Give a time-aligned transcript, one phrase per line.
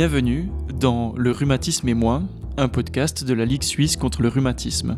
[0.00, 0.48] Bienvenue
[0.80, 2.22] dans Le rhumatisme et moi,
[2.56, 4.96] un podcast de la Ligue suisse contre le rhumatisme.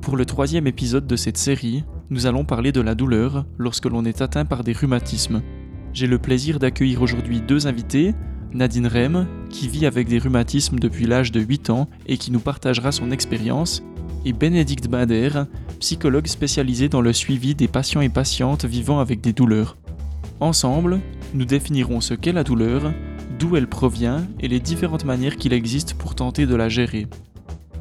[0.00, 4.04] Pour le troisième épisode de cette série, nous allons parler de la douleur lorsque l'on
[4.04, 5.40] est atteint par des rhumatismes.
[5.92, 8.12] J'ai le plaisir d'accueillir aujourd'hui deux invités,
[8.52, 12.40] Nadine Rem, qui vit avec des rhumatismes depuis l'âge de 8 ans et qui nous
[12.40, 13.84] partagera son expérience,
[14.24, 15.44] et Bénédicte Bader,
[15.78, 19.76] psychologue spécialisé dans le suivi des patients et patientes vivant avec des douleurs.
[20.40, 20.98] Ensemble,
[21.34, 22.92] nous définirons ce qu'est la douleur,
[23.44, 27.08] d'où elle provient et les différentes manières qu'il existe pour tenter de la gérer.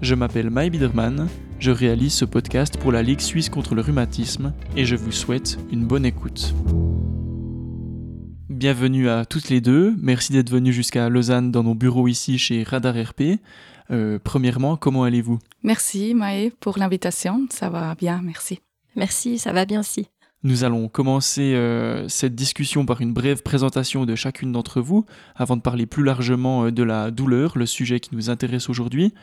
[0.02, 4.54] Je m'appelle Mai Biderman, je réalise ce podcast pour la Ligue suisse contre le rhumatisme
[4.76, 6.54] et je vous souhaite une bonne écoute.
[8.50, 12.64] Bienvenue à toutes les deux, merci d'être venues jusqu'à Lausanne dans nos bureaux ici chez
[12.64, 13.40] Radar RP.
[13.90, 15.40] Euh, premièrement, comment allez-vous?
[15.64, 18.60] Merci Maë pour l'invitation, ça va bien, merci.
[18.98, 20.10] Merci, ça va bien aussi.
[20.44, 25.56] Nous allons commencer euh, cette discussion par une brève présentation de chacune d'entre vous, avant
[25.56, 29.14] de parler plus largement euh, de la douleur, le sujet qui nous intéresse aujourd'hui.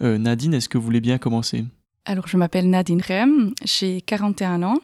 [0.00, 1.64] Nadine, est-ce que vous voulez bien commencer?
[2.04, 4.78] Alors, je m'appelle Nadine Rem, j'ai 41 ans.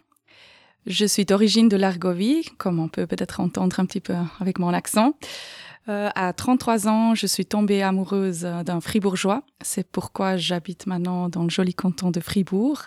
[0.87, 4.73] Je suis d'origine de l'Argovie, comme on peut peut-être entendre un petit peu avec mon
[4.73, 5.15] accent.
[5.89, 9.43] Euh, à 33 ans, je suis tombée amoureuse d'un fribourgeois.
[9.61, 12.83] C'est pourquoi j'habite maintenant dans le joli canton de Fribourg.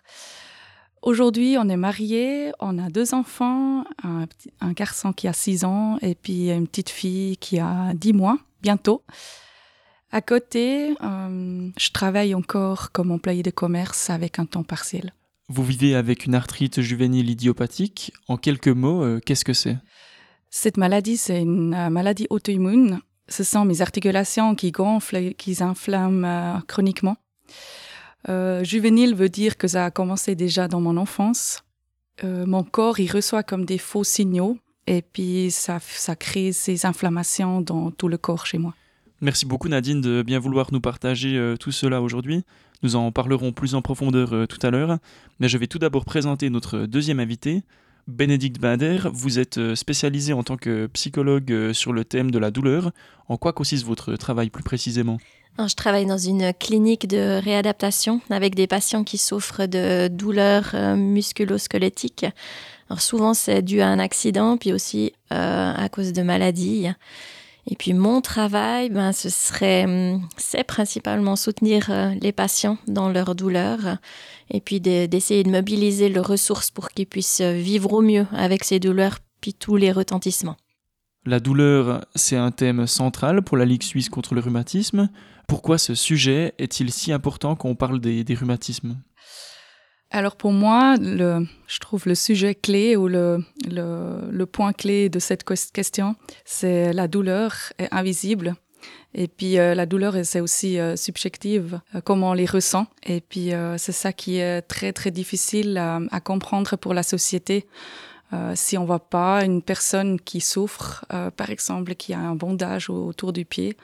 [1.06, 4.26] Aujourd'hui, on est mariés, on a deux enfants, un,
[4.60, 8.40] un, garçon qui a 6 ans et puis une petite fille qui a 10 mois,
[8.64, 9.04] bientôt.
[10.12, 15.14] À côté, euh, je travaille encore comme employé de commerce avec un temps partiel.
[15.48, 18.12] Vous vivez avec une arthrite juvénile idiopathique.
[18.28, 19.78] En quelques mots, euh, qu'est-ce que c'est?
[20.50, 23.00] Cette maladie, c'est une euh, maladie auto-immune.
[23.28, 27.18] Ce sont mes articulations qui gonflent, qui s'inflamment chroniquement.
[28.30, 31.64] Euh, juvénile veut dire que ça a commencé déjà dans mon enfance.
[32.24, 37.62] mon corps, il reçoit comme des faux signaux et puis ça, ça crée ces inflammations
[37.62, 38.74] dans tout le corps chez moi.
[39.22, 42.44] Merci beaucoup Nadine de bien vouloir nous partager tout cela aujourd'hui.
[42.84, 44.98] Nous en parlerons plus en profondeur tout à l'heure,
[45.40, 47.64] mais je vais tout d'abord présenter notre deuxième invité,
[48.08, 52.38] Bénédicte Bader, vous êtes euh, spécialisée en tant que psychologue euh, sur le thème de
[52.38, 52.92] la douleur.
[53.30, 55.18] En quoi consiste votre travail plus précisément?
[55.58, 60.96] Je travaille dans une clinique de réadaptation avec des patients qui souffrent de douleurs euh,
[60.96, 62.28] musculo-squelettiques.
[62.90, 66.90] Alors souvent c'est dû à un accident, puis aussi à cause de maladies.
[67.68, 73.10] Et puis mon travail, ben, ce serait, hum, c'est principalement soutenir euh, les patients dans
[73.10, 73.98] leur douleur
[74.52, 78.80] et puis d'essayer de, mobiliser leurs ressources pour qu'ils puissent vivre au mieux avec ces
[78.80, 80.58] douleurs puis tous les retentissements.
[81.26, 85.10] La douleur, c'est un thème central pour la Ligue suisse contre le rhumatisme.
[85.48, 88.98] Pourquoi ce sujet est-il si important quand on parle des rhumatismes?
[90.12, 95.10] Alors pour moi, le, je trouve le sujet clé ou le, le, le point clé
[95.10, 97.54] de cette question, c'est la douleur
[97.92, 98.56] invisible.
[99.18, 102.86] Et puis euh, la douleur, c'est aussi euh, subjective, euh, comment on les ressent.
[103.06, 107.66] Et puis c'est ça qui est très très difficile à comprendre pour la société.
[108.56, 113.34] Si on voit pas une personne qui souffre, par exemple, qui a un bondage autour
[113.34, 113.78] du pied,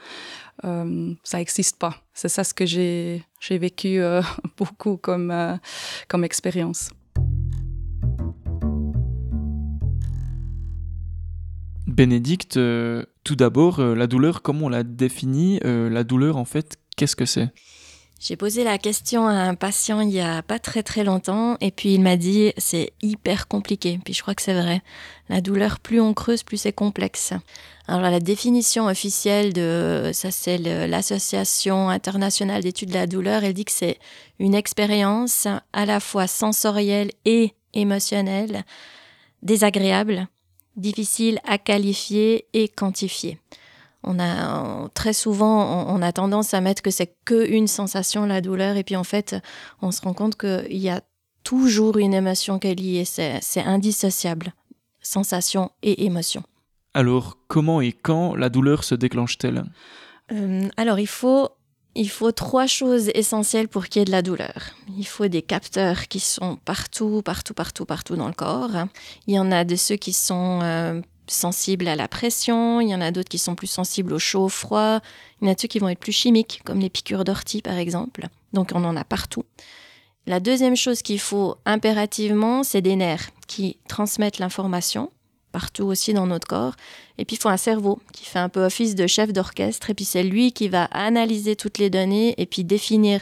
[0.63, 2.01] euh, ça n'existe pas.
[2.13, 4.22] C'est ça ce que j'ai vécu euh,
[4.57, 5.56] beaucoup comme, euh,
[6.07, 6.91] comme expérience.
[11.88, 12.57] Bénédicte,
[13.23, 15.59] tout d'abord, la douleur, comment on la définit?
[15.63, 17.50] La douleur, en fait, qu'est-ce que c'est?
[18.22, 21.72] J'ai posé la question à un patient il y a pas très très longtemps et
[21.72, 24.00] puis il m'a dit c'est hyper compliqué.
[24.06, 24.84] Puis je crois que c'est vrai.
[25.28, 27.34] La douleur, plus on creuse, plus c'est complexe.
[27.88, 33.66] Alors la définition officielle de ça c'est l'association internationale d'études de la douleur, elle dit
[33.66, 33.98] que c'est
[34.38, 38.66] une expérience à la fois sensorielle et émotionnelle,
[39.42, 40.28] désagréable,
[40.76, 43.41] difficile à qualifier et quantifier
[44.03, 48.41] on a très souvent on, a tendance à mettre que c'est que une sensation la
[48.41, 49.35] douleur et puis en fait
[49.81, 51.01] on se rend compte qu'il y a
[51.44, 54.53] toujours une émotion qui est liée c'est indissociable
[55.01, 56.44] sensation et émotion
[56.94, 59.63] alors comment et quand la douleur se déclenche-t-elle?
[60.31, 61.50] Euh, alors il faut
[61.94, 64.71] il faut trois choses essentielles pour qu'il y ait de la douleur.
[64.97, 68.71] Il faut des capteurs qui sont partout, partout, partout, partout dans le corps.
[69.27, 71.01] Il y en a de ceux qui sont euh,
[71.33, 74.45] sensibles à la pression, il y en a d'autres qui sont plus sensibles au chaud,
[74.45, 75.00] au froid,
[75.42, 77.78] il y en a ceux qui vont être plus chimiques, comme les piqûres d'ortie par
[77.78, 78.28] exemple.
[78.54, 79.45] Donc on en a partout.
[80.28, 85.12] La deuxième chose qu'il faut impérativement, c'est des nerfs qui transmettent l'information
[85.51, 86.75] partout aussi dans notre corps.
[87.18, 89.89] Et puis il faut un cerveau qui fait un peu office de chef d'orchestre.
[89.89, 93.22] Et puis c'est lui qui va analyser toutes les données et puis définir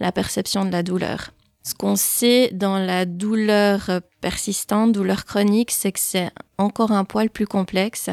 [0.00, 1.30] la perception de la douleur.
[1.68, 7.28] Ce qu'on sait dans la douleur persistante, douleur chronique, c'est que c'est encore un poil
[7.28, 8.08] plus complexe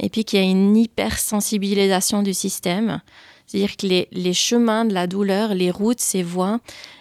[0.00, 3.02] et puis qu'il y a une hypersensibilisation du système.
[3.46, 6.58] C'est-à-dire que les, les, chemins de la douleur, les routes, ces voies,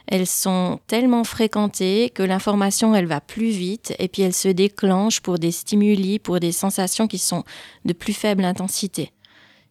[0.08, 5.22] elles sont tellement fréquentées que l'information, elle va plus vite et puis elle se déclenche
[5.22, 7.46] pour des stimuli, pour des sensations qui sont
[7.86, 9.14] de plus faible intensité.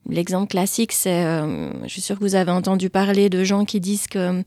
[0.09, 3.81] L'exemple classique, c'est, euh, je suis sûre que vous avez entendu parler de gens qui
[3.81, 4.45] disent que,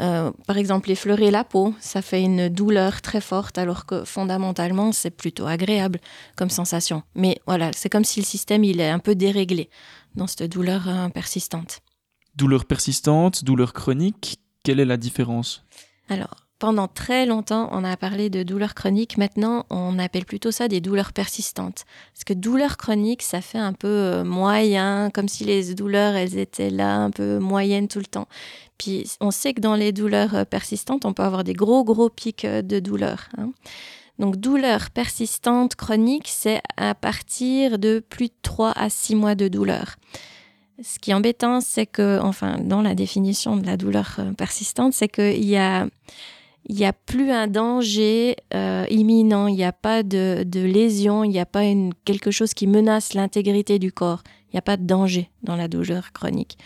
[0.00, 4.90] euh, par exemple, effleurer la peau, ça fait une douleur très forte, alors que fondamentalement,
[4.90, 6.00] c'est plutôt agréable
[6.34, 7.02] comme sensation.
[7.14, 9.70] Mais voilà, c'est comme si le système, il est un peu déréglé
[10.16, 11.80] dans cette douleur euh, persistante.
[12.34, 15.64] Douleur persistante, douleur chronique, quelle est la différence?
[16.08, 19.18] Alors, pendant très longtemps, on a parlé de douleurs chroniques.
[19.18, 21.84] Maintenant, on appelle plutôt ça des douleurs persistantes.
[22.14, 26.38] Parce que douleur chronique, ça fait un peu euh, moyen, comme si les douleurs, elles
[26.38, 28.26] étaient là, un peu moyennes tout le temps.
[28.78, 32.08] Puis, on sait que dans les douleurs euh, persistantes, on peut avoir des gros, gros
[32.08, 33.28] pics euh, de douleur.
[33.36, 33.50] Hein.
[34.18, 39.48] Donc, douleur persistante chronique, c'est à partir de plus de 3 à 6 mois de
[39.48, 39.96] douleur.
[40.82, 45.08] Ce qui est embêtant, c'est que, enfin, dans la définition de la douleur persistante, c'est
[45.08, 45.86] qu'il y a
[46.68, 51.22] il n'y a plus un danger euh, imminent, il n'y a pas de, de lésion,
[51.22, 54.22] il n'y a pas une, quelque chose qui menace l'intégrité du corps.
[54.48, 56.58] Il n'y a pas de danger dans la douleur chronique.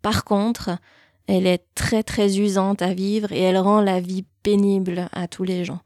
[0.00, 0.78] Par contre,
[1.26, 5.44] elle est très très usante à vivre et elle rend la vie pénible à tous
[5.44, 5.80] les gens.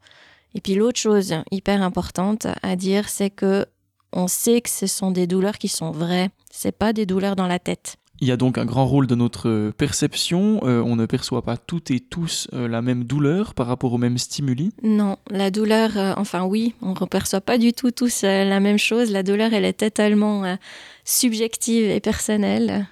[0.53, 3.65] Et puis l'autre chose hyper importante à dire, c'est que
[4.11, 6.29] on sait que ce sont des douleurs qui sont vraies.
[6.51, 7.97] C'est pas des douleurs dans la tête.
[8.23, 10.61] Il y a donc un grand rôle de notre perception.
[10.63, 13.97] Euh, on ne perçoit pas toutes et tous euh, la même douleur par rapport aux
[13.97, 14.71] mêmes stimuli.
[14.81, 18.77] Non, la douleur, euh, enfin oui, on ne perçoit pas du tout tous la même
[18.77, 19.11] chose.
[19.11, 20.57] La douleur, elle est totalement
[21.03, 22.87] subjective et personnelle,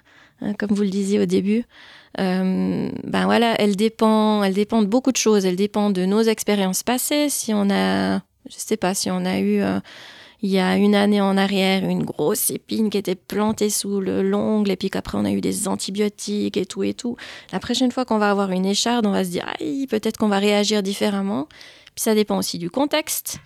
[0.60, 1.64] comme vous le disiez au début.
[2.18, 2.92] ben
[3.24, 5.46] voilà, elle dépend, elle dépend de beaucoup de choses.
[5.46, 7.30] Elle dépend de nos expériences passées.
[7.30, 9.62] Si on a, je sais pas, si on a eu
[10.42, 14.72] il y a une année en arrière une grosse épine qui était plantée sous l'ongle
[14.72, 17.16] et puis qu'après on a eu des antibiotiques et tout et tout.
[17.52, 20.30] La prochaine fois qu'on va avoir une écharde, on va se dire aïe, peut-être qu'on
[20.30, 21.48] va réagir différemment.
[21.96, 23.40] Puis ça dépend aussi du contexte.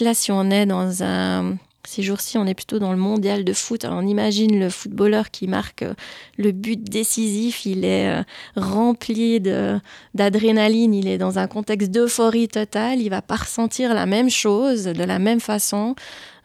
[0.00, 3.52] Là, si on est dans un ces jours-ci, on est plutôt dans le mondial de
[3.52, 3.84] foot.
[3.84, 5.94] On imagine le footballeur qui marque euh,
[6.38, 7.66] le but décisif.
[7.66, 8.22] Il est euh,
[8.56, 9.40] rempli
[10.14, 10.94] d'adrénaline.
[10.94, 13.00] Il est dans un contexte d'euphorie totale.
[13.00, 15.94] Il va pas ressentir la même chose de la même façon.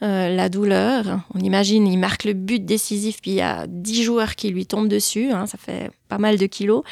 [0.04, 1.22] Euh, la douleur.
[1.34, 4.68] On imagine, il marque le but décisif, puis il y a 10 joueurs qui lui
[4.68, 5.32] tombent dessus.
[5.32, 6.84] Hein, ça fait pas mal de kilos.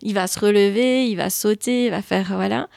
[0.00, 2.68] Il va se relever, il va sauter, il va faire voilà.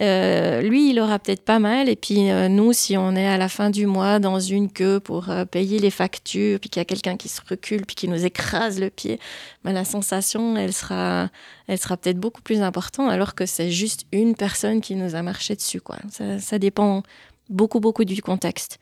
[0.00, 1.88] Euh, lui, il aura peut-être pas mal.
[1.88, 5.00] Et puis euh, nous, si on est à la fin du mois dans une queue
[5.00, 8.08] pour euh, payer les factures, puis qu'il y a quelqu'un qui se recule, puis qui
[8.08, 9.20] nous écrase le pied,
[9.62, 11.30] ben, la sensation, elle sera,
[11.66, 15.22] elle sera peut-être beaucoup plus importante, alors que c'est juste une personne qui nous a
[15.22, 15.80] marché dessus.
[16.10, 17.02] Ça, ça dépend
[17.48, 18.78] beaucoup, beaucoup du contexte.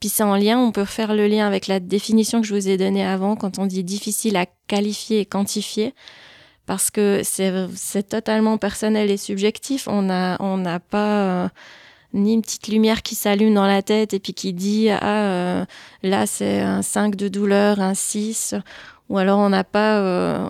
[0.00, 2.68] Puis c'est en lien, on peut faire le lien avec la définition que je vous
[2.68, 5.94] ai donnée avant, quand on dit difficile à qualifier et quantifier
[6.66, 9.88] parce que c'est totalement personnel et subjectif.
[9.88, 11.48] On n'a on n'a pas euh,
[12.12, 15.64] ni une petite lumière qui s'allume dans la tête et puis qui dit ah euh,
[16.02, 18.56] là c'est un 5 de douleur, un 6
[19.08, 20.48] ou alors on n'a pas euh,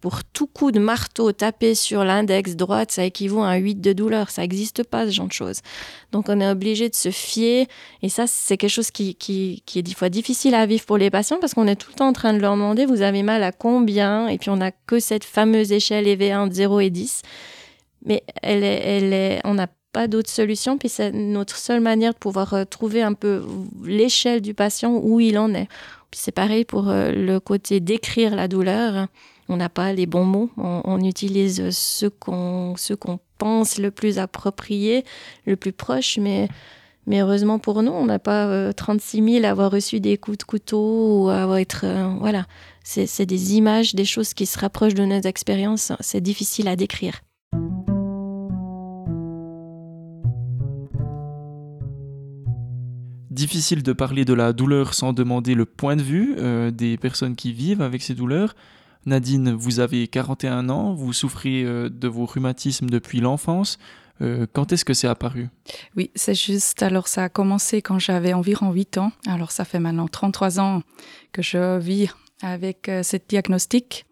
[0.00, 3.92] pour tout coup de marteau tapé sur l'index droite, ça équivaut à un 8 de
[3.92, 4.30] douleur.
[4.30, 5.60] Ça n'existe pas, ce genre de choses.
[6.12, 7.66] Donc, on est obligé de se fier.
[8.02, 10.98] Et ça, c'est quelque chose qui, qui, qui, est des fois difficile à vivre pour
[10.98, 13.22] les patients parce qu'on est tout le temps en train de leur demander, vous avez
[13.22, 14.28] mal à combien?
[14.28, 17.22] Et puis, on n'a que cette fameuse échelle EV1 de 0 et 10.
[18.04, 20.78] Mais elle est, elle est, on n'a pas d'autre solution.
[20.78, 23.42] Puis, c'est notre seule manière de pouvoir euh, trouver un peu
[23.84, 25.66] l'échelle du patient, où il en est.
[26.12, 29.08] Puis, c'est pareil pour euh, le côté décrire la douleur
[29.48, 32.74] on n'a pas les bons mots, on, utilise ce qu'on
[33.38, 35.04] pense le plus approprié,
[35.46, 36.48] le plus proche, mais,
[37.06, 40.38] mais heureusement pour nous, on n'a pas 36 euh, 000 à avoir reçu des coups
[40.38, 41.82] de couteau ou à avoir être...
[41.84, 42.46] Euh, voilà,
[42.84, 47.20] c'est des images, des choses qui se rapprochent de nos expériences, c'est difficile à décrire.
[53.30, 57.36] Difficile de parler de la douleur sans demander le point de vue euh, des personnes
[57.36, 58.56] qui vivent avec ces douleurs.
[59.06, 63.78] Nadine, vous avez 41 ans, vous souffrez euh, de vos rhumatismes depuis l'enfance.
[64.20, 65.48] Euh, quand est-ce que c'est apparu?
[65.96, 66.82] Oui, c'est juste.
[66.82, 69.12] Alors, ça a commencé quand j'avais environ 8 ans.
[69.26, 70.82] Alors, ça fait maintenant 33 ans
[71.32, 72.08] que je vis
[72.42, 74.06] avec euh, cette diagnostic.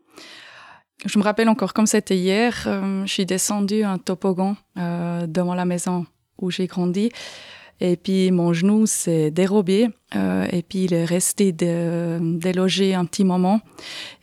[1.04, 6.06] Je me rappelle encore comme c'était hier, je suis descendue un toboggan devant la maison
[6.40, 7.12] où j'ai grandi.
[7.80, 13.24] Et puis mon genou s'est dérobé euh, et puis il est resté délogé un petit
[13.24, 13.60] moment.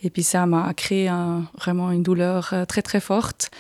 [0.02, 3.52] Et puis ça m'a créé un, vraiment une douleur euh, très très forte.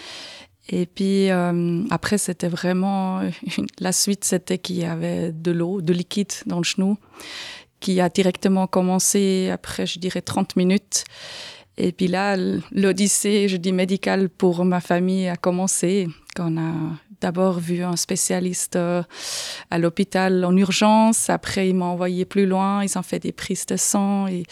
[0.69, 3.21] Et puis euh, après c'était vraiment
[3.79, 6.97] la suite c'était qu'il y avait de l'eau, de liquide dans le genou
[7.83, 11.03] qui a directement commencé après, je dirais, 30 minutes.
[11.77, 12.37] Et puis là,
[12.71, 16.73] l'odyssée, je dis médicale pour ma famille a commencé quand on a
[17.23, 19.01] d'abord vu un spécialiste euh,
[19.71, 21.29] à l'hôpital en urgence.
[21.29, 22.83] Après, ils m'ont envoyé plus loin.
[22.83, 24.27] Ils ont fait des prises de sang.
[24.27, 24.43] Et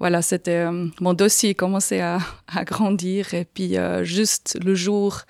[0.00, 2.18] voilà, c'était euh, mon dossier commençait à,
[2.48, 3.34] à, grandir.
[3.34, 5.20] Et puis, euh, juste le jour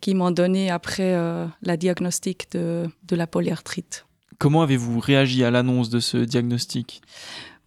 [0.00, 1.14] qu'ils m'ont donné après
[1.62, 4.06] la diagnostic de, de la polyarthrite.
[4.38, 7.02] Comment avez-vous réagi à l'annonce de ce diagnostic?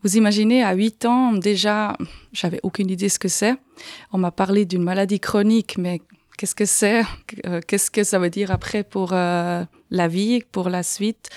[0.02, 1.96] Vous imaginez, à 8 ans, déjà,
[2.34, 3.56] j'avais aucune idée ce que c'est.
[4.12, 6.02] On m'a parlé d'une maladie chronique, mais
[6.38, 7.04] qu'est-ce que c'est?
[7.46, 11.30] Euh, Qu'est-ce que ça veut dire après pour euh, la vie, pour la suite?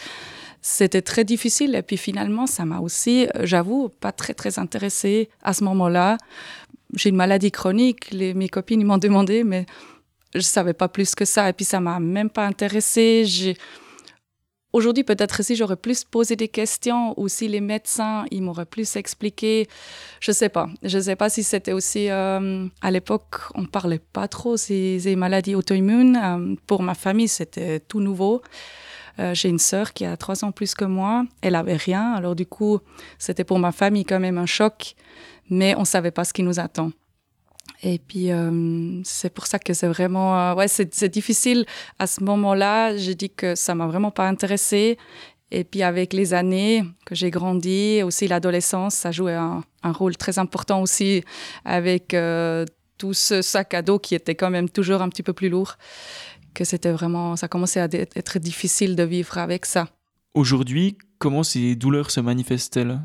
[0.61, 1.75] C'était très difficile.
[1.75, 6.19] Et puis finalement, ça m'a aussi, j'avoue, pas très, très intéressée à ce moment-là.
[6.95, 8.11] J'ai une maladie chronique.
[8.11, 9.67] Les, mes copines m'ont demandé, mais
[10.35, 11.49] je savais pas plus que ça.
[11.49, 13.25] Et puis ça m'a même pas intéressée.
[13.25, 13.57] J'ai
[14.75, 18.97] Aujourd'hui, peut-être si j'aurais plus posé des questions ou si les médecins, ils m'auraient plus
[18.97, 19.67] expliqué,
[20.21, 20.69] je sais pas.
[20.83, 25.55] Je sais pas si c'était aussi, euh, à l'époque, on parlait pas trop ces, maladies
[25.55, 26.21] auto-immunes.
[26.23, 28.43] Euh, pour ma famille, c'était tout nouveau.
[29.19, 31.25] Euh, j'ai une sœur qui a trois ans plus que moi.
[31.41, 32.13] Elle avait rien.
[32.13, 32.79] Alors du coup,
[33.19, 34.95] c'était pour ma famille quand même un choc.
[35.49, 36.93] Mais on savait pas ce qui nous attend.
[37.83, 40.39] Et puis, euh, c'est pour ça que c'est vraiment...
[40.39, 41.65] Euh, ouais, c'est difficile.
[41.99, 44.99] À ce moment-là, j'ai dit que ça m'a vraiment pas intéressé.
[45.51, 50.39] Et puis, avec les années que j'ai grandi, aussi l'adolescence, ça jouait un, rôle très
[50.39, 51.23] important aussi
[51.65, 52.67] avec euh,
[52.99, 55.77] tout ce sac à dos qui était quand même toujours un petit peu plus lourd.
[56.55, 57.37] Que c'était vraiment...
[57.37, 59.87] Ça commençait à être difficile de vivre avec ça.
[60.35, 63.01] Aujourd'hui, comment ces douleurs se manifestent-elles?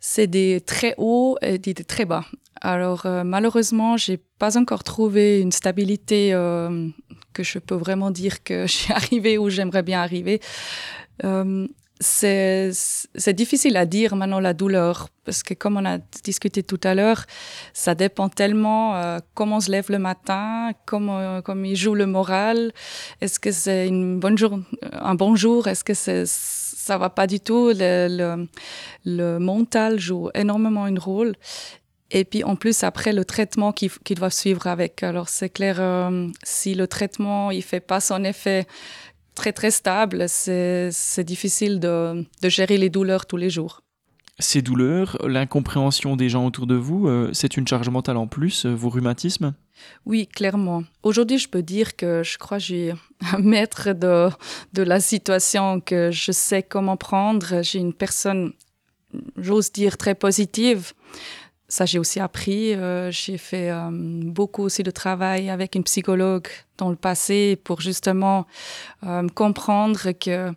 [0.00, 2.24] C'est des très hauts et des très bas.
[2.60, 6.88] Alors euh, malheureusement, j'ai pas encore trouvé une stabilité euh,
[7.32, 10.40] que je peux vraiment dire que je suis arrivée où j'aimerais bien arriver.
[11.24, 11.66] Euh,
[12.00, 16.94] c'est difficile à dire maintenant la douleur parce que comme on a discuté tout à
[16.94, 17.24] l'heure,
[17.74, 22.06] ça dépend tellement euh, comment on se lève le matin, comment comment il joue le
[22.06, 22.72] moral.
[23.20, 24.58] Est-ce que c'est une bonne jour,
[24.92, 25.66] un bon jour?
[25.66, 27.72] Est-ce que c'est ça va pas du tout?
[27.74, 28.48] Le, le,
[29.04, 31.34] le mental joue énormément un rôle
[32.10, 35.02] et puis en plus après le traitement qui, qui doit suivre avec.
[35.02, 38.66] Alors c'est clair, euh, si le traitement il fait pas son effet
[39.38, 43.82] très très stable, c'est difficile de, de, gérer les douleurs tous les jours.
[44.40, 48.66] Ces douleurs, l'incompréhension des gens autour de vous, euh, c'est une charge mentale en plus,
[48.66, 49.54] euh, vos rhumatismes?
[50.06, 50.82] Oui, clairement.
[51.04, 52.94] Aujourd'hui, je peux dire que je crois que j'ai
[53.32, 54.28] un maître de,
[54.72, 57.62] de la situation, que je sais comment prendre.
[57.62, 58.52] J'ai une personne,
[59.36, 60.92] j'ose dire, très positive
[61.68, 62.74] ça, j'ai aussi appris.
[62.74, 66.48] Euh, j'ai fait euh, beaucoup aussi de travail avec une psychologue
[66.78, 68.46] dans le passé pour justement
[69.04, 70.52] euh, comprendre que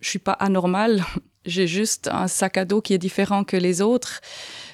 [0.00, 1.04] je suis pas anormale.
[1.46, 4.20] J'ai juste un sac à dos qui est différent que les autres.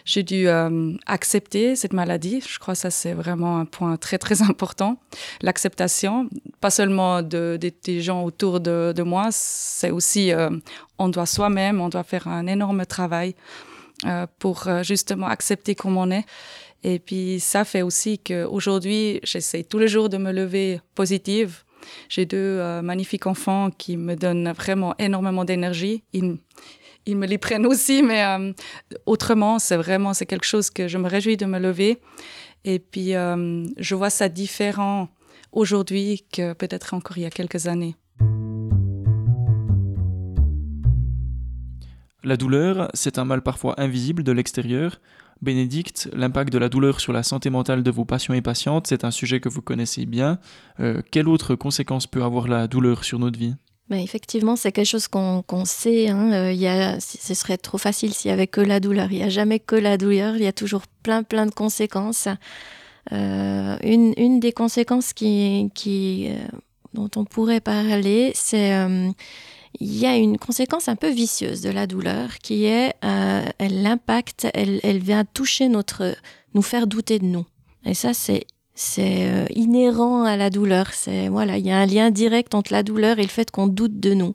[0.04, 2.40] J'ai dû euh, accepter cette maladie.
[2.40, 4.99] Je crois que ça, c'est vraiment un point très, très important.
[5.42, 6.28] L'acceptation,
[6.61, 10.50] pas seulement de, de, des gens autour de, de moi, c'est aussi, euh,
[10.99, 13.37] on doit soi-même, on doit faire un énorme travail
[14.38, 16.24] pour euh, justement accepter comme on est.
[16.84, 21.64] Et puis ça fait aussi qu'aujourd'hui, j'essaie tous les jours de me lever positive.
[22.08, 26.04] J'ai deux euh, magnifiques enfants qui me donnent vraiment énormément d'énergie.
[26.12, 26.36] Ils,
[27.06, 28.52] ils, me les prennent aussi, mais euh,
[29.06, 31.98] autrement, c'est vraiment c'est quelque chose que je me réjouis de me lever.
[32.64, 35.08] Et puis euh, je vois ça différent
[35.52, 37.96] aujourd'hui que peut-être encore il y a quelques années.
[42.26, 45.00] La douleur, c'est un mal parfois invisible de l'extérieur.
[45.42, 49.04] Bénédicte, l'impact de la douleur sur la santé mentale de vos patients et patientes, c'est
[49.04, 50.40] un sujet que vous connaissez bien.
[50.80, 53.54] Euh, quelle autre conséquence peut avoir la douleur sur notre vie?
[53.88, 56.09] Ben effectivement, c'est quelque chose qu'on qu sait.
[56.09, 56.33] Hein.
[56.33, 59.12] Euh, y a, ce serait trop facile s'il y avait que la douleur.
[59.12, 60.35] Il n'y a jamais que la douleur.
[60.35, 62.26] Il y a toujours plein, plein de conséquences.
[63.12, 66.28] Euh, une, une des conséquences qui, qui,
[66.92, 68.73] dont on pourrait parler, c'est
[69.80, 73.82] il y a une conséquence un peu vicieuse de la douleur qui est euh, elle
[73.82, 76.14] l'impact, elle, elle vient toucher notre,
[76.54, 77.46] nous faire douter de nous.
[77.85, 80.92] Et ça, c'est c'est euh, inhérent à la douleur.
[80.92, 83.66] C'est voilà, il y a un lien direct entre la douleur et le fait qu'on
[83.66, 84.35] doute de nous.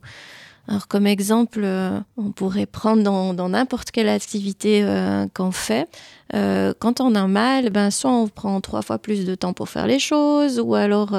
[0.68, 5.88] Alors comme exemple, euh, on pourrait prendre dans n'importe quelle activité euh, qu'on fait.
[6.34, 9.68] Euh, quand on a mal, ben soit on prend trois fois plus de temps pour
[9.68, 11.16] faire les choses, ou alors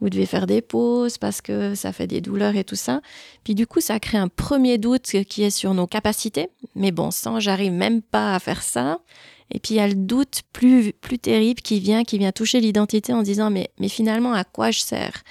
[0.00, 3.00] vous devez faire des pauses parce que ça fait des douleurs et tout ça.
[3.42, 6.48] Puis du coup, ça crée un premier doute qui est sur nos capacités.
[6.76, 9.00] Mais bon, sans j'arrive même pas à faire ça.
[9.50, 12.60] Et puis il y a le doute plus plus terrible qui vient, qui vient toucher
[12.60, 15.22] l'identité en disant mais mais finalement à quoi je sers?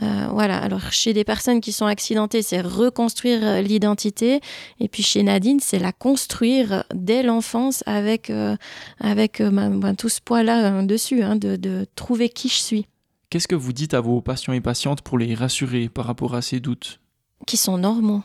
[0.00, 0.58] Euh, voilà.
[0.58, 4.40] Alors chez des personnes qui sont accidentées, c'est reconstruire euh, l'identité.
[4.80, 8.56] Et puis chez Nadine, c'est la construire dès l'enfance avec, euh,
[9.00, 12.86] avec ben, ben, tout ce poids-là dessus, hein, de, de trouver qui je suis.
[13.30, 16.42] Qu'est-ce que vous dites à vos patients et patientes pour les rassurer par rapport à
[16.42, 17.00] ces doutes?
[17.46, 18.22] Qui sont normaux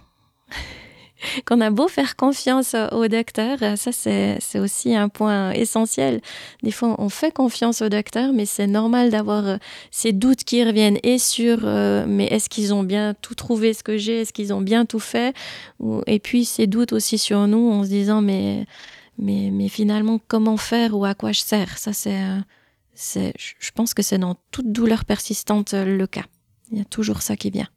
[1.45, 6.21] qu'on a beau faire confiance au docteur, ça c'est aussi un point essentiel.
[6.63, 9.57] Des fois, on fait confiance au docteur, mais c'est normal d'avoir euh,
[9.91, 13.83] ces doutes qui reviennent et sur euh, mais est-ce qu'ils ont bien tout trouvé ce
[13.83, 15.35] que j'ai, est-ce qu'ils ont bien tout fait,
[16.05, 18.65] et puis ces doutes aussi sur nous en se disant mais
[19.19, 21.77] mais, mais finalement comment faire ou à quoi je sers?
[21.77, 26.25] Ça c'est euh, je pense que c'est dans toute douleur persistante le cas.
[26.71, 27.69] Il y a toujours ça qui vient.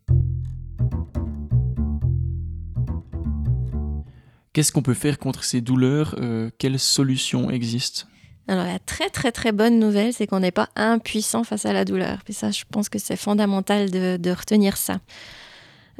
[4.52, 8.06] Qu'est-ce qu'on peut faire contre ces douleurs euh, Quelles solutions existent
[8.48, 11.84] alors la très très très bonne nouvelle, c'est qu'on n'est pas impuissant face à la
[11.84, 12.18] douleur.
[12.26, 14.98] Et ça, je pense que c'est fondamental de, retenir ça.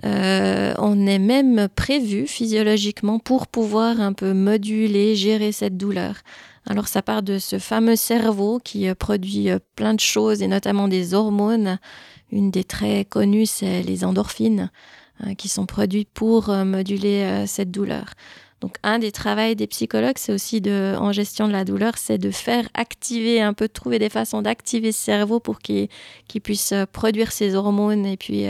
[0.04, 6.16] Euh, on est même prévu physiologiquement pour pouvoir un peu moduler, gérer cette douleur.
[6.66, 10.88] Alors ça part de ce fameux cerveau qui euh, produit plein de choses et notamment
[10.88, 11.78] des hormones.
[12.32, 14.72] Une des très connues, c'est les endorphines.
[15.26, 18.06] Euh, qui sont produits pour euh, moduler euh, cette douleur.
[18.62, 22.16] Donc un des travaux des psychologues, c'est aussi de, en gestion de la douleur, c'est
[22.16, 25.88] de faire activer un peu, de trouver des façons d'activer ce cerveau pour qu'il
[26.42, 28.46] puisse produire ses hormones et puis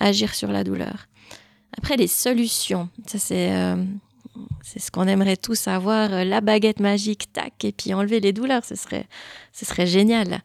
[0.00, 1.06] agir sur la douleur.
[1.76, 3.52] Après, les solutions, ça c'est
[4.62, 8.64] c'est ce qu'on aimerait tous avoir, la baguette magique, tac, et puis enlever les douleurs,
[8.64, 9.06] ce serait,
[9.52, 10.40] ce serait génial.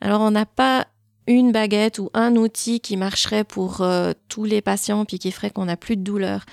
[0.00, 0.86] Alors on n'a pas
[1.26, 5.50] une baguette ou un outil qui marcherait pour euh, tous les patients puis qui ferait
[5.50, 6.44] qu'on n'a plus de douleur.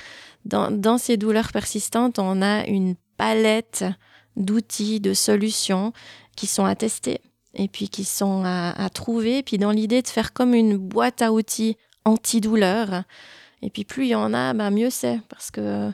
[0.46, 3.86] Dans, ces douleurs persistantes, on a une palette
[4.36, 5.94] d'outils, de solutions
[6.36, 7.22] qui sont à tester
[7.54, 9.42] et puis qui sont à, trouver.
[9.42, 13.04] Puis dans l'idée de faire comme une boîte à outils antidouleur.
[13.62, 15.92] Et puis plus il y en a, ben mieux c'est parce que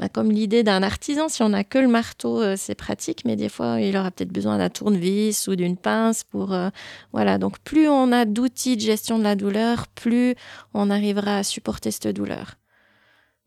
[0.00, 3.36] bah, comme l'idée d'un artisan, si on n'a que le marteau, euh, c'est pratique, mais
[3.36, 6.54] des fois, il aura peut-être besoin d'un tournevis ou d'une pince pour...
[6.54, 6.70] Euh,
[7.12, 10.36] voilà, donc plus on a d'outils de gestion de la douleur, plus
[10.72, 12.54] on arrivera à supporter cette douleur.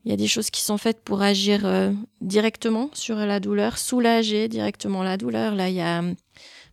[0.05, 3.79] Il y a des choses qui sont faites pour agir euh, directement sur la douleur,
[3.79, 5.55] soulager directement la douleur.
[5.55, 6.03] Là, il y a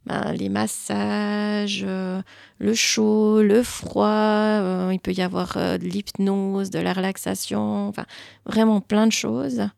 [0.07, 2.23] ben, les massages, euh,
[2.59, 7.89] le chaud, le froid, euh, il peut y avoir euh, de l'hypnose, de la relaxation,
[7.89, 8.07] enfin
[8.47, 9.69] vraiment plein de choses.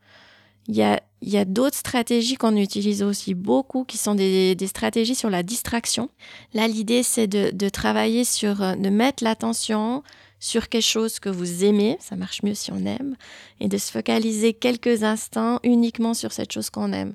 [0.68, 4.66] Il y a, y a d'autres stratégies qu'on utilise aussi beaucoup qui sont des, des,
[4.68, 6.08] stratégies sur la distraction.
[6.54, 10.04] Là, l'idée, c'est de, de, travailler sur, de mettre l'attention
[10.38, 13.16] sur quelque chose que vous aimez, ça marche mieux si on aime,
[13.60, 17.14] et de se focaliser quelques instants uniquement sur cette chose qu'on aime.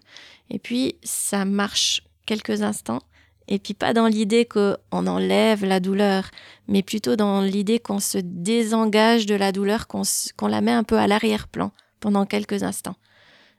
[0.49, 3.01] Et puis, ça marche quelques instants.
[3.47, 6.29] Et puis pas dans l'idée qu'on enlève la douleur,
[6.67, 10.97] mais plutôt dans l'idée qu'on se désengage de la douleur, qu'on la met un peu
[10.97, 12.97] à l'arrière-plan pendant quelques instants.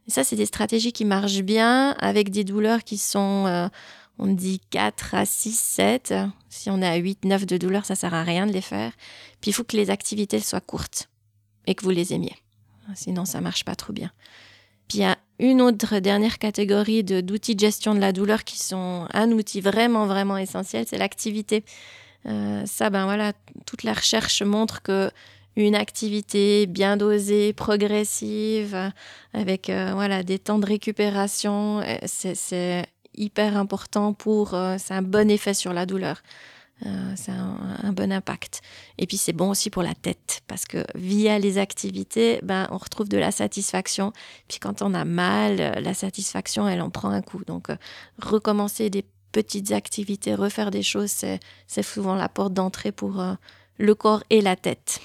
[0.06, 3.68] Et ça, c'est des stratégies qui marchent bien avec des douleurs qui sont, euh,
[4.18, 6.14] on dit 4 à 6, 7.
[6.48, 8.92] Si on est à 8, 9 de douleur, ça sert à rien de les faire.
[9.40, 11.08] Puis il faut que les activités soient courtes
[11.66, 12.36] et que vous les aimiez.
[12.94, 14.10] Sinon, ça marche pas trop bien.
[14.88, 18.58] Puis il y a une autre dernière catégorie d'outils de, gestion de la douleur qui
[18.58, 21.64] sont un outil vraiment, vraiment essentiel, c'est l'activité.
[22.26, 23.32] Euh, ça, ben voilà,
[23.64, 25.10] toute la recherche montre que
[25.56, 28.92] une activité bien dosée, progressive,
[29.32, 35.28] avec euh, voilà des temps de récupération, euh, c'est hyper important pour, c'est un bon
[35.30, 36.22] effet sur la douleur.
[36.86, 38.60] Euh, c'est un, bon impact.
[38.98, 42.78] Et puis c'est bon aussi pour la tête parce que via les activités, ben, on
[42.78, 44.12] retrouve de la satisfaction.
[44.46, 47.44] Puis quand on a mal, la satisfaction, elle en prend un coup.
[47.44, 47.76] Donc euh,
[48.20, 53.34] recommencer des petites activités, refaire des choses, c'est souvent la porte d'entrée pour euh,
[53.78, 55.00] le corps et la tête.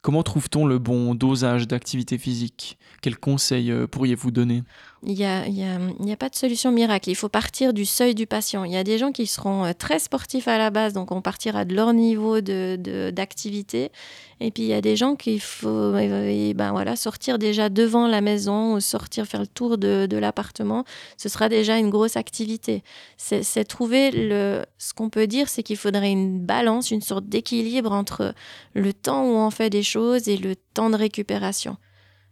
[0.00, 2.78] Comment trouve-t-on le bon dosage d'activité physique?
[3.00, 4.62] Quels conseils pourriez-vous donner?
[5.06, 5.76] Il n'y a, y a,
[6.12, 7.10] a, pas de solution miracle.
[7.10, 8.64] Il faut partir du seuil du patient.
[8.64, 11.20] Il y a des gens qui seront euh, très sportifs à la base, donc on
[11.20, 13.88] partira de leur niveau d'activité.
[13.88, 17.68] De, et puis il y a des gens qu'il faut euh, ben voilà, sortir déjà
[17.68, 20.84] devant la maison ou sortir faire le tour de, de l'appartement.
[21.16, 22.82] Ce sera déjà une grosse activité.
[23.16, 24.64] C'est trouver le.
[24.78, 28.34] Ce qu'on peut dire, c'est qu'il faudrait une balance, une sorte d'équilibre entre
[28.74, 31.76] le temps où on fait des choses et le temps de récupération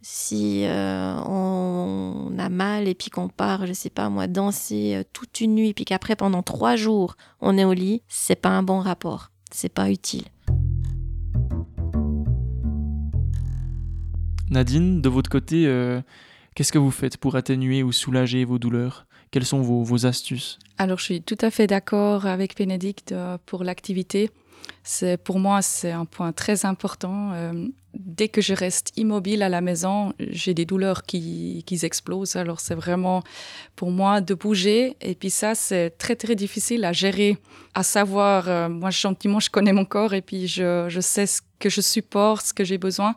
[0.02, 5.04] si euh, on a mal et puis qu'on part, je sais pas moi, danser euh,
[5.12, 8.64] toute une nuit, puis qu'après pendant trois jours on est au lit, c'est pas un
[8.64, 10.24] bon rapport, c'est pas utile.
[14.50, 16.02] Nadine, de votre côté, euh,
[16.54, 19.06] qu'est-ce que vous faites pour atténuer ou soulager vos douleurs?
[19.30, 20.58] Quelles sont vos, vos, astuces?
[20.76, 23.14] Alors je suis tout à fait d'accord avec Bénédicte
[23.46, 24.30] pour l'activité.
[24.82, 27.32] C'est pour moi c'est un point très important.
[27.32, 27.68] Euh,
[28.04, 32.36] dès que je reste immobile à la maison, j'ai des douleurs qui, qui explosent.
[32.36, 33.22] Alors c'est vraiment
[33.76, 34.96] pour moi de bouger.
[35.00, 37.36] Et puis ça c'est très très difficile à gérer,
[37.74, 38.48] à savoir.
[38.48, 41.80] Euh, moi gentiment je connais mon corps et puis je, je sais ce que je
[41.80, 43.14] supporte, ce que j'ai besoin.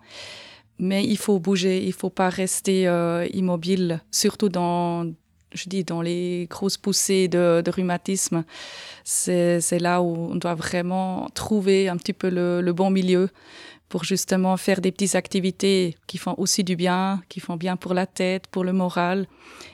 [0.77, 5.05] Mais il faut bouger, il faut pas rester euh, immobile, surtout dans
[5.55, 8.43] je dis, dans les grosses poussées de, rhumatisme,
[9.03, 13.29] c'est là où on doit vraiment trouver un petit peu le, bon milieu
[13.89, 17.93] pour justement faire des petites activités qui font aussi du bien, qui font bien pour
[17.93, 19.27] la tête, pour le moral,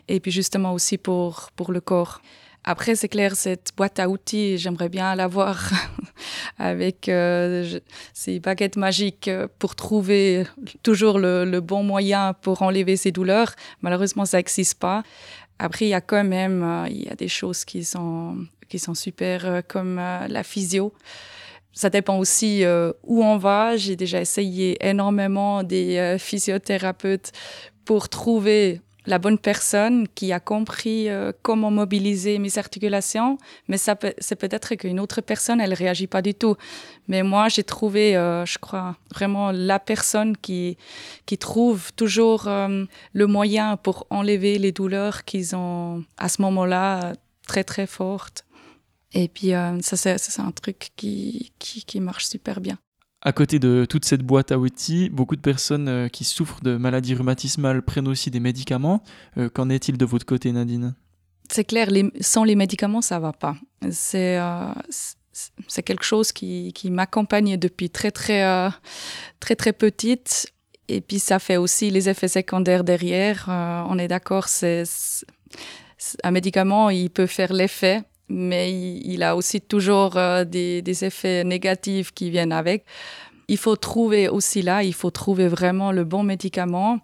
[0.07, 2.21] et puis justement aussi pour, pour le corps.
[2.63, 5.71] Après, c'est clair, cette boîte à outils, j'aimerais bien l'avoir
[6.59, 7.79] avec euh,
[8.13, 10.45] ces baguettes magiques euh, pour trouver
[10.83, 13.55] toujours le, bon moyen pour enlever ces douleurs.
[13.81, 15.01] Malheureusement, ça n'existe pas.
[15.57, 18.37] Après, il y a quand même euh, il y a des choses qui sont,
[18.69, 20.93] qui sont super, comme la physio.
[21.73, 22.63] Ça dépend aussi
[23.03, 23.77] où on va.
[23.77, 27.31] J'ai déjà essayé énormément des physiothérapeutes
[27.85, 33.95] pour trouver la bonne personne qui a compris euh, comment mobiliser mes articulations, mais ça
[33.95, 36.55] peut, c'est peut-être qu'une autre personne, elle réagit pas du tout.
[37.07, 40.77] Mais moi, j'ai trouvé, euh, je crois, vraiment la personne qui,
[41.25, 47.13] qui trouve toujours euh, le moyen pour enlever les douleurs qu'ils ont à ce moment-là
[47.47, 48.45] très, très fortes.
[49.13, 52.77] Et puis, ça, c'est, un truc qui, qui, qui marche super bien.
[53.23, 56.75] À côté de toute cette boîte à outils, beaucoup de personnes euh, qui souffrent de
[56.75, 59.03] maladies rhumatismales prennent aussi des médicaments.
[59.37, 60.95] Euh, qu'en est-il de votre côté, Nadine?
[61.51, 63.55] C'est clair, sans les médicaments, ça va pas.
[63.91, 64.73] C'est euh,
[65.67, 68.71] c'est quelque chose qui, qui m'accompagne depuis très très
[69.39, 70.51] très très petite.
[70.87, 73.45] Et puis ça fait aussi les effets secondaires derrière.
[73.47, 74.83] on est d'accord, c'est
[76.23, 82.11] un médicament, il peut faire l'effet, mais il, a aussi toujours euh, des, effets négatifs
[82.13, 82.85] qui viennent avec.
[83.47, 86.99] Il faut trouver aussi là, il faut trouver vraiment le bon médicament.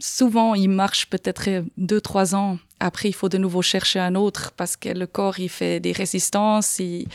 [0.00, 2.58] Souvent, il marche peut-être deux, trois ans.
[2.80, 5.92] Après, il faut de nouveau chercher un autre parce que le corps, il fait des
[5.92, 6.78] résistances.
[6.78, 7.06] Il,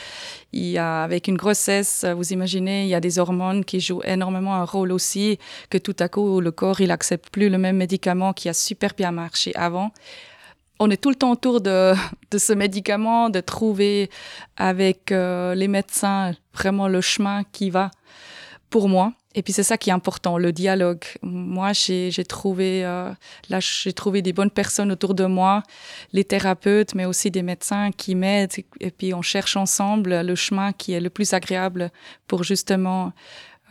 [0.54, 4.54] il a, avec une grossesse, vous imaginez, il y a des hormones qui jouent énormément
[4.54, 5.40] un rôle aussi,
[5.72, 8.94] que tout à coup, le corps, il accepte plus le même médicament qui a super
[8.96, 9.92] bien marché avant
[10.80, 11.94] on est tout le temps autour de,
[12.32, 14.10] de ce médicament, de trouver
[14.58, 17.92] avec euh, les médecins vraiment le chemin qui va
[18.70, 19.14] pour moi.
[19.38, 21.04] Et puis c'est ça qui est important, le dialogue.
[21.22, 23.12] Moi, j'ai trouvé euh,
[23.50, 25.62] là, j'ai trouvé des bonnes personnes autour de moi,
[26.14, 28.54] les thérapeutes, mais aussi des médecins qui m'aident.
[28.80, 31.92] Et puis on cherche ensemble le chemin qui est le plus agréable
[32.28, 33.12] pour justement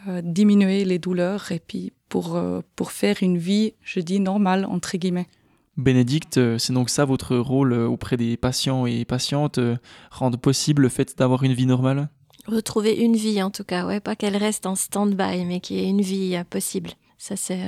[0.07, 2.39] euh, diminuer les douleurs et puis pour
[2.77, 5.29] pour faire une vie, je dis normale entre guillemets.
[5.77, 9.77] Bénédicte, euh, c'est donc ça votre rôle euh, auprès des patients et patientes, euh,
[10.11, 12.09] rendre possible le fait d'avoir une vie normale?
[12.47, 15.81] Retrouver une vie en tout cas, ouais, pas qu'elle reste en stand-by, mais qu'il y
[15.81, 16.91] ait une vie possible.
[17.19, 17.61] Ça c'est.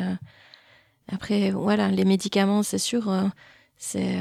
[1.08, 3.10] Après, voilà, les médicaments, c'est sûr,
[3.78, 4.18] c'est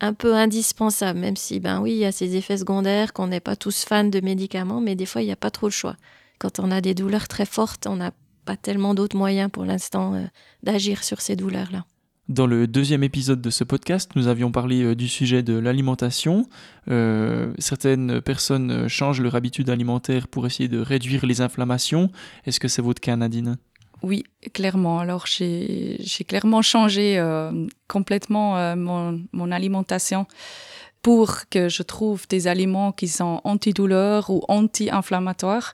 [0.00, 3.40] un peu indispensable, même si, ben oui, il y a ces effets secondaires, qu'on n'est
[3.40, 5.96] pas tous fans de médicaments, mais des fois, il n'y a pas trop le choix.
[6.40, 8.10] Quand on a des douleurs très fortes, on n'a
[8.46, 10.28] pas tellement d'autres moyens pour l'instant
[10.64, 11.84] d'agir sur ces douleurs-là.
[12.30, 16.48] Dans le deuxième épisode de ce podcast, nous avions parlé euh, du sujet de l'alimentation.
[16.90, 22.10] Euh, certaines personnes euh, changent leur habitude alimentaire pour essayer de réduire les inflammations.
[22.46, 23.58] Est-ce que c'est votre cas, Nadine?
[24.02, 25.00] Oui, clairement.
[25.00, 27.22] Alors, j'ai clairement changé
[27.88, 30.26] complètement mon, mon, alimentation
[31.00, 35.72] pour que je trouve des aliments qui sont antidouleurs ou anti-inflammatoires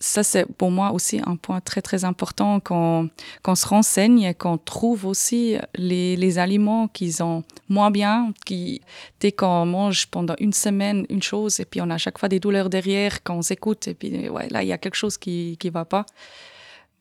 [0.00, 3.10] ça, c'est pour moi aussi un point très, très important qu'on
[3.42, 8.80] qu'on se renseigne, qu'on trouve aussi les, les aliments qui sont moins bien, qui,
[9.20, 12.28] dès qu'on mange pendant une semaine une chose et puis on a à chaque fois
[12.28, 15.18] des douleurs derrière quand on s'écoute et puis ouais, là, il y a quelque chose
[15.18, 16.06] qui qui va pas.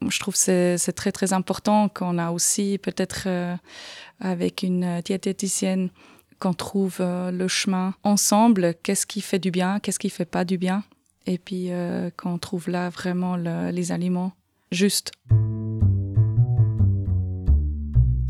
[0.07, 3.55] Je trouve que c'est très, très important qu'on a aussi peut-être euh,
[4.19, 5.89] avec une diététicienne
[6.39, 10.45] qu'on trouve euh, le chemin ensemble, qu'est-ce qui fait du bien, qu'est-ce qui fait pas
[10.45, 10.83] du bien?
[11.27, 14.31] Et puis euh, qu'on trouve là vraiment les aliments
[14.71, 15.11] justes.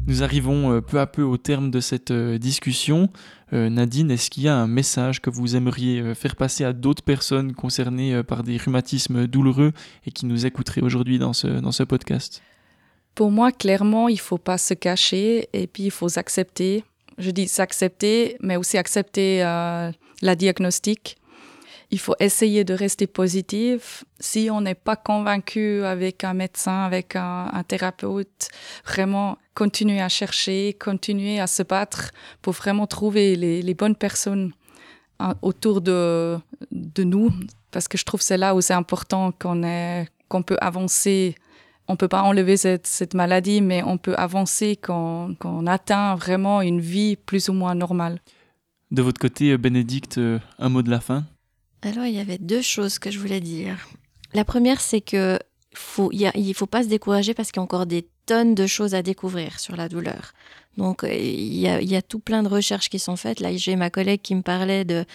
[0.08, 3.10] Nous arrivons euh, peu à peu au terme de cette euh, discussion.
[3.54, 7.54] Nadine, est-ce qu'il y a un message que vous aimeriez faire passer à d'autres personnes
[7.54, 9.72] concernées par des rhumatismes douloureux
[10.06, 12.42] et qui nous écouteraient aujourd'hui dans ce, dans ce podcast?
[13.16, 16.84] Pour moi, clairement, il ne faut pas se cacher et puis il faut s'accepter.
[17.18, 21.16] Je dis s'accepter, mais aussi accepter la diagnostic
[21.90, 24.04] il faut essayer de rester positif.
[24.20, 28.50] Si on n'est pas convaincu avec un médecin, avec un, thérapeute,
[28.86, 34.52] vraiment continuer à chercher, continuer à se battre pour vraiment trouver les, bonnes personnes
[35.20, 36.40] hein, autour de,
[36.72, 37.32] nous.
[37.72, 41.36] parce que je trouve c'est là où c'est important qu'on peut avancer.
[41.88, 46.82] On peut pas enlever cette, maladie, mais on peut avancer quand, on atteint vraiment une
[46.82, 48.20] vie plus ou moins normale.
[48.92, 51.26] De votre côté, Bénédicte, euh, un mot de la fin?
[51.82, 53.88] Alors, il y avait deux choses que je voulais dire.
[54.34, 55.40] La première, c'est que
[55.74, 58.96] faut, ne faut pas se décourager parce qu'il y a encore des tonnes de choses
[58.96, 60.34] à découvrir sur la douleur.
[60.78, 63.40] Donc, euh, il y, a, tout plein de recherches qui sont faites.
[63.40, 65.06] Là, j'ai ma collègue qui me parlait de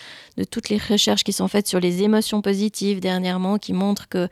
[0.50, 4.28] toutes les recherches qui sont faites sur les émotions positives dernièrement, qui montrent que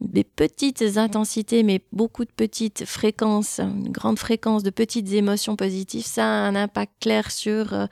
[0.00, 6.04] des petites intensités, mais beaucoup de petites fréquences, une grande fréquence de petites émotions positives,
[6.04, 7.86] ça a un impact clair sur euh,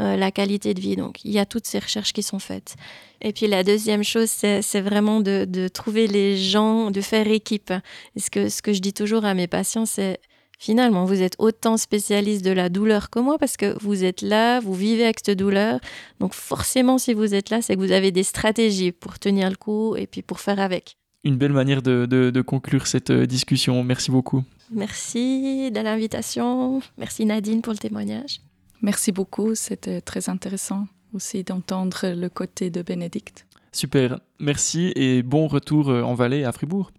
[0.00, 0.96] euh, la qualité de vie.
[0.96, 2.76] Donc, il y a toutes ces recherches qui sont faites.
[3.20, 7.72] Et puis, la deuxième chose, c'est vraiment de, trouver les gens, de faire équipe.
[8.16, 10.18] Ce que, ce que je dis toujours à mes patients, c'est
[10.58, 14.60] finalement, vous êtes autant spécialiste de la douleur que moi parce que vous êtes là,
[14.60, 15.80] vous vivez avec cette douleur.
[16.20, 19.56] Donc forcément, si vous êtes là, c'est que vous avez des stratégies pour tenir le
[19.56, 23.82] coup et puis pour faire avec une belle manière de, conclure cette euh, discussion.
[23.84, 24.42] Merci beaucoup.
[24.72, 26.80] Merci de l'invitation.
[26.98, 28.40] Merci Nadine pour le témoignage.
[28.82, 29.54] Merci beaucoup.
[29.54, 33.46] C'était très intéressant aussi d'entendre le côté de Bénédicte.
[33.72, 34.20] Super.
[34.38, 36.90] Merci et bon retour euh, en Valais à Fribourg.